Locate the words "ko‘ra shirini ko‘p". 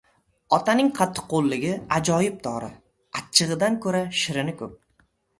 3.83-4.73